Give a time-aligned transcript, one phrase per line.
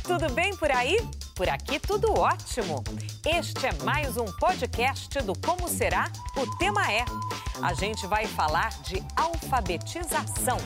[0.00, 0.96] tudo bem por aí?
[1.34, 2.82] Por aqui tudo ótimo.
[3.24, 6.10] Este é mais um podcast do Como Será?
[6.36, 7.04] O tema é:
[7.62, 10.58] a gente vai falar de alfabetização.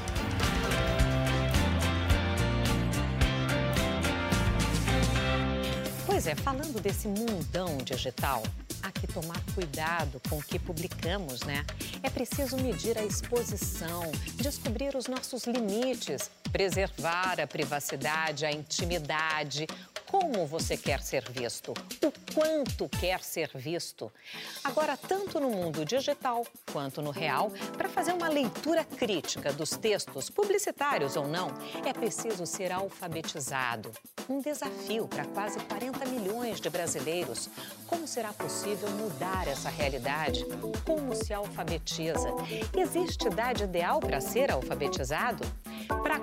[6.07, 8.43] Pois é, falando desse mundão digital,
[8.83, 11.65] há que tomar cuidado com o que publicamos, né?
[12.03, 19.67] É preciso medir a exposição, descobrir os nossos limites, preservar a privacidade, a intimidade,
[20.11, 24.11] como você quer ser visto, o quanto quer ser visto.
[24.65, 30.29] Agora, tanto no mundo digital quanto no real, para fazer uma leitura crítica dos textos,
[30.29, 31.49] publicitários ou não,
[31.87, 33.93] é preciso ser alfabetizado.
[34.29, 37.49] Um desafio para quase 40 milhões de brasileiros.
[37.87, 40.45] Como será possível mudar essa realidade?
[40.85, 42.31] Como se alfabetiza?
[42.77, 45.45] Existe idade ideal para ser alfabetizado?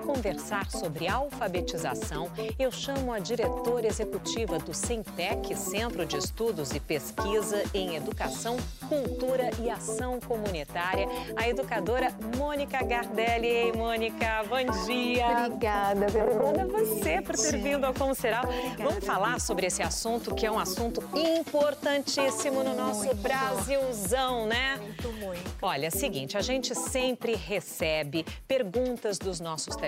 [0.04, 7.62] Conversar sobre alfabetização, eu chamo a diretora executiva do Centec, Centro de Estudos e Pesquisa
[7.74, 8.56] em Educação,
[8.88, 13.46] Cultura e Ação Comunitária, a educadora Mônica Gardelli.
[13.46, 15.46] Ei, Mônica, bom dia.
[15.46, 18.42] Obrigada, Obrigada a você por ter vindo ao Como Será.
[18.78, 23.16] Vamos falar sobre esse assunto que é um assunto importantíssimo no nosso muito.
[23.16, 24.78] Brasilzão, né?
[24.80, 25.50] Muito, muito.
[25.60, 29.87] Olha, é o seguinte, a gente sempre recebe perguntas dos nossos telespectadores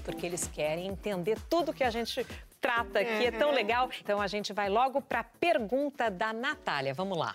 [0.00, 2.26] porque eles querem entender tudo que a gente
[2.60, 3.90] trata aqui, é tão legal.
[4.00, 6.94] Então a gente vai logo para a pergunta da Natália.
[6.94, 7.34] Vamos lá.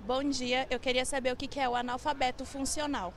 [0.00, 3.12] Bom dia, eu queria saber o que é o analfabeto funcional.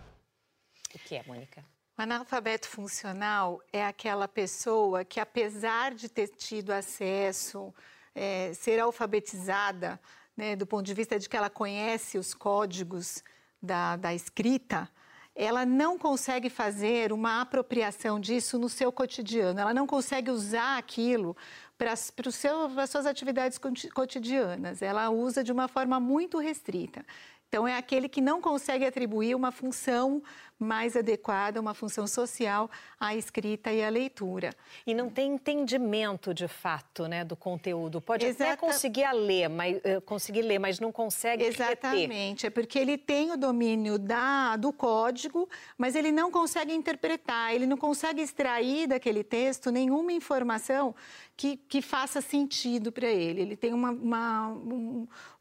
[0.94, 1.64] O que é, Mônica?
[1.98, 7.74] O analfabeto funcional é aquela pessoa que, apesar de ter tido acesso,
[8.16, 10.00] é, ser alfabetizada,
[10.36, 13.24] né, do ponto de vista de que ela conhece os códigos
[13.62, 14.90] da, da escrita,
[15.36, 21.36] ela não consegue fazer uma apropriação disso no seu cotidiano, ela não consegue usar aquilo
[21.78, 23.60] para, as suas atividades
[23.94, 27.06] cotidianas, ela usa de uma forma muito restrita.
[27.54, 30.24] Então, é aquele que não consegue atribuir uma função
[30.64, 32.70] mais adequada, uma função social
[33.00, 34.52] à escrita e à leitura.
[34.88, 38.02] E não tem entendimento de fato, né, do conteúdo.
[38.02, 38.54] Pode Exata...
[38.54, 42.48] até conseguir ler, mas uh, conseguir ler, mas não consegue Exatamente, reter.
[42.48, 47.68] é porque ele tem o domínio da do código, mas ele não consegue interpretar, ele
[47.68, 50.96] não consegue extrair daquele texto nenhuma informação
[51.36, 53.42] que, que faça sentido para ele.
[53.42, 54.48] Ele tem uma, uma,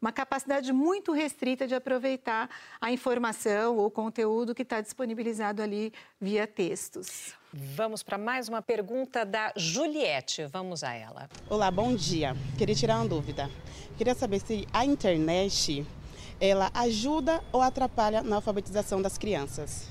[0.00, 5.92] uma capacidade muito restrita de aproveitar a informação ou o conteúdo que está disponibilizado ali
[6.20, 7.34] via textos.
[7.52, 10.46] Vamos para mais uma pergunta da Juliette.
[10.46, 11.28] Vamos a ela.
[11.48, 12.34] Olá, bom dia.
[12.58, 13.48] Queria tirar uma dúvida.
[13.96, 15.86] Queria saber se a internet
[16.40, 19.88] ela ajuda ou atrapalha na alfabetização das crianças.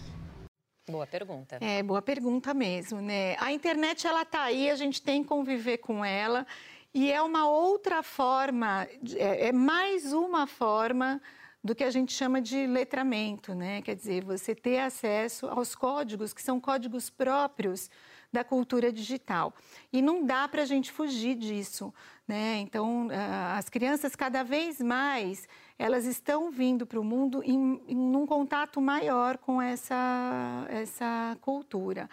[0.89, 1.59] Boa pergunta.
[1.61, 3.37] É, boa pergunta mesmo, né?
[3.39, 6.45] A internet ela tá aí, a gente tem que conviver com ela
[6.93, 8.85] e é uma outra forma,
[9.15, 11.21] é, é mais uma forma
[11.63, 13.81] do que a gente chama de letramento, né?
[13.81, 17.89] Quer dizer, você ter acesso aos códigos que são códigos próprios
[18.33, 19.53] da cultura digital.
[19.91, 21.93] E não dá para a gente fugir disso,
[22.27, 22.59] né?
[22.59, 23.09] Então,
[23.55, 28.79] as crianças cada vez mais elas estão vindo para o mundo em, em um contato
[28.79, 32.09] maior com essa, essa cultura.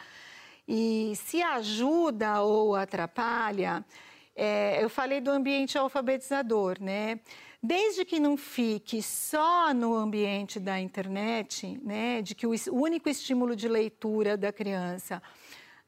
[0.66, 3.84] E se ajuda ou atrapalha,
[4.34, 7.20] é, eu falei do ambiente alfabetizador, né?
[7.62, 13.56] Desde que não fique só no ambiente da internet, né, de que o único estímulo
[13.56, 15.20] de leitura da criança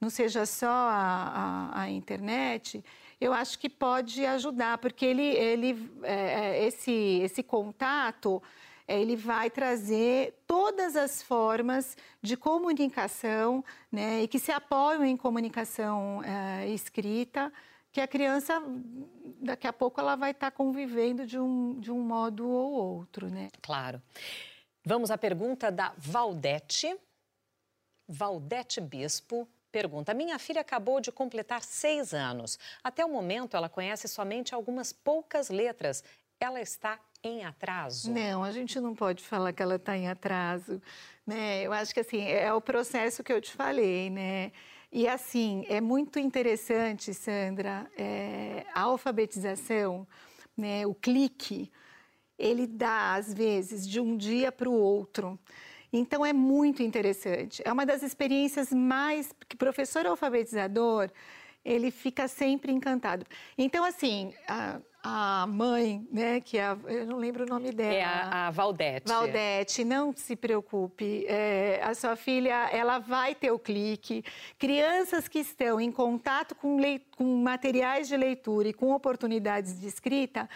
[0.01, 2.85] não seja só a, a, a internet,
[3.21, 8.43] eu acho que pode ajudar, porque ele, ele, é, é esse, esse contato
[8.89, 15.17] é, ele vai trazer todas as formas de comunicação né, e que se apoiam em
[15.17, 17.53] comunicação é, escrita
[17.93, 18.63] que a criança
[19.41, 23.49] daqui a pouco ela vai estar convivendo de um, de um modo ou outro, né?
[23.61, 24.01] Claro.
[24.85, 26.97] Vamos à pergunta da Valdete.
[28.09, 32.59] Valdete Bispo pergunta: Minha filha acabou de completar seis anos.
[32.83, 36.03] Até o momento, ela conhece somente algumas poucas letras.
[36.39, 38.11] Ela está em atraso?
[38.11, 40.81] Não, a gente não pode falar que ela está em atraso.
[41.27, 41.63] Né?
[41.63, 44.53] Eu acho que assim, é o processo que eu te falei, né?
[44.93, 50.07] E assim, é muito interessante, Sandra, é, a alfabetização,
[50.57, 51.71] né, o clique,
[52.37, 55.39] ele dá, às vezes, de um dia para o outro.
[55.93, 57.63] Então, é muito interessante.
[57.65, 59.33] É uma das experiências mais.
[59.49, 61.11] que professor alfabetizador,
[61.65, 63.27] ele fica sempre encantado.
[63.57, 67.95] Então, assim, a, a mãe, né, que é a, eu não lembro o nome dela.
[67.95, 69.09] É a, a Valdete.
[69.09, 71.25] Valdete, não se preocupe.
[71.27, 74.25] É, a sua filha, ela vai ter o clique.
[74.59, 79.87] Crianças que estão em contato com, leit com materiais de leitura e com oportunidades de
[79.87, 80.49] escrita,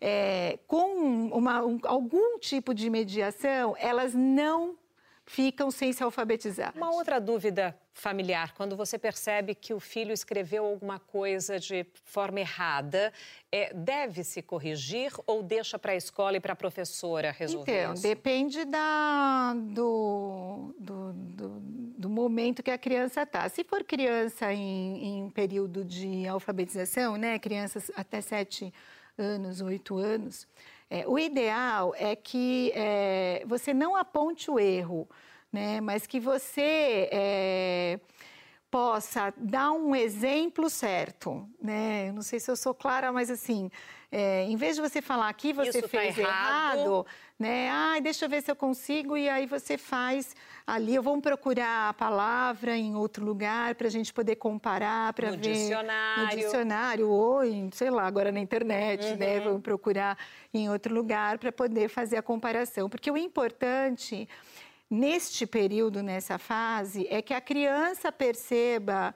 [0.00, 4.76] é, com uma, um, algum tipo de mediação, elas não
[5.26, 6.72] ficam sem se alfabetizar.
[6.76, 12.40] Uma outra dúvida familiar, quando você percebe que o filho escreveu alguma coisa de forma
[12.40, 13.12] errada,
[13.50, 18.02] é, deve-se corrigir ou deixa para a escola e para a professora resolver então, isso?
[18.02, 21.48] depende da, do, do, do,
[21.98, 23.48] do, momento que a criança está.
[23.48, 28.74] Se for criança em, em período de alfabetização, né, crianças até sete
[29.16, 30.46] anos, oito anos,
[30.94, 35.08] é, o ideal é que é, você não aponte o erro,
[35.52, 37.98] né, mas que você é,
[38.70, 41.48] possa dar um exemplo certo.
[41.60, 42.10] Né?
[42.10, 43.72] Eu não sei se eu sou clara, mas assim,
[44.12, 46.78] é, em vez de você falar aqui você Isso fez tá errado.
[46.78, 47.06] errado,
[47.38, 47.68] né?
[47.70, 50.34] Ai, deixa eu ver se eu consigo, e aí você faz
[50.66, 55.38] ali, vamos procurar a palavra em outro lugar para a gente poder comparar, para ver
[55.38, 56.22] dicionário.
[56.24, 59.16] no dicionário ou em, sei lá, agora na internet, Uhum.
[59.16, 59.40] né?
[59.40, 60.16] Vamos procurar
[60.52, 64.28] em outro lugar para poder fazer a comparação, porque o importante
[64.88, 69.14] neste período, nessa fase, é que a criança perceba,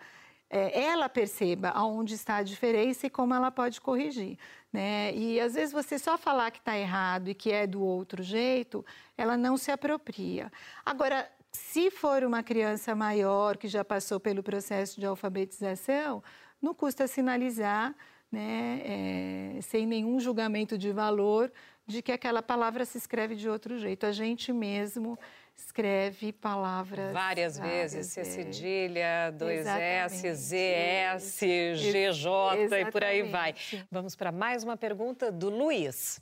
[0.50, 4.36] é, ela perceba aonde está a diferença e como ela pode corrigir.
[4.72, 5.14] Né?
[5.14, 8.84] E às vezes você só falar que está errado e que é do outro jeito,
[9.16, 10.52] ela não se apropria.
[10.84, 16.22] Agora, se for uma criança maior que já passou pelo processo de alfabetização,
[16.60, 17.94] não custa sinalizar,
[18.30, 21.50] né, é, sem nenhum julgamento de valor,
[21.86, 24.04] de que aquela palavra se escreve de outro jeito.
[24.04, 25.18] A gente mesmo
[25.58, 30.34] escreve palavras Várias vezes, C cedilha, dois S, Exatamente.
[30.34, 31.46] Z, S,
[31.76, 33.50] GJ e por aí vai.
[33.50, 33.88] Exatamente.
[33.90, 36.20] Vamos para mais uma pergunta do Luiz.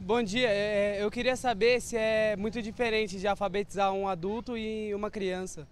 [0.00, 4.94] Bom dia, é, eu queria saber se é muito diferente de alfabetizar um adulto e
[4.94, 5.66] uma criança.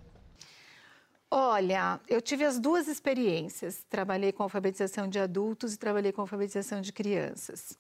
[1.31, 3.85] Olha, eu tive as duas experiências.
[3.89, 7.79] Trabalhei com alfabetização de adultos e trabalhei com alfabetização de crianças.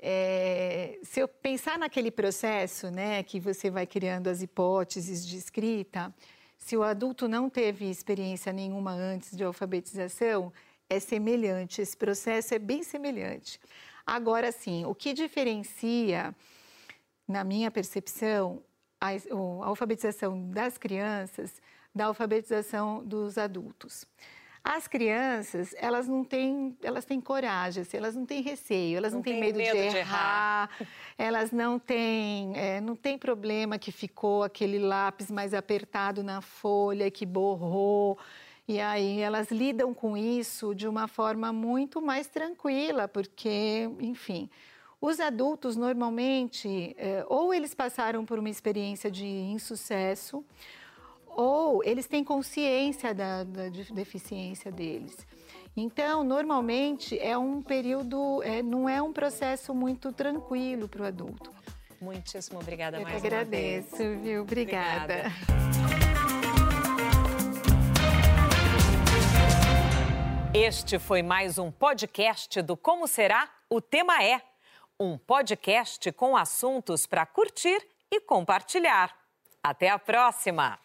[0.00, 6.14] É, se eu pensar naquele processo, né, que você vai criando as hipóteses de escrita,
[6.56, 10.52] se o adulto não teve experiência nenhuma antes de alfabetização,
[10.88, 11.80] é semelhante.
[11.80, 13.60] Esse processo é bem semelhante.
[14.06, 16.34] Agora, sim, o que diferencia,
[17.26, 18.62] na minha percepção,
[19.00, 21.60] a, a alfabetização das crianças
[21.94, 24.06] da alfabetização dos adultos.
[24.70, 29.20] As crianças, elas não têm, elas têm coragem, assim, elas não têm receio, elas não,
[29.20, 30.68] Não têm medo, medo de, de errar,
[31.16, 37.10] elas não têm, é, não tem problema que ficou aquele lápis mais apertado na folha,
[37.10, 38.18] que borrou.
[38.68, 44.50] E aí elas lidam com isso de uma forma muito mais tranquila, porque, enfim,
[45.00, 50.44] os adultos normalmente, é, ou eles passaram por uma experiência de insucesso,
[51.36, 55.16] ou eles têm consciência da, da de- deficiência deles.
[55.76, 61.52] Então, normalmente é um período, é, não é um processo muito tranquilo para o adulto.
[62.00, 63.32] Muitíssimo obrigada Eu mais uma vez.
[63.32, 64.42] agradeço, viu?
[64.42, 65.14] Obrigada.
[65.14, 66.38] Obrigada.
[70.54, 73.48] Este foi mais um podcast do Como Será?
[73.70, 74.40] O Tema é.
[74.98, 77.78] Um podcast com assuntos para curtir
[78.10, 79.14] e compartilhar.
[79.62, 80.78] Até a próxima!